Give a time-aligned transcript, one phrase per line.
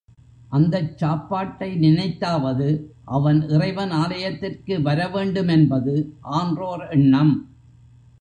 [0.49, 2.69] அந்தச் சாப்பாட்டை நினைத்தாவது
[3.05, 5.95] அவன் இறைவன் ஆலயத்திற்கு வர வேண்டும் என்பது
[6.21, 7.33] ஆன்றோர் எண்ணம்.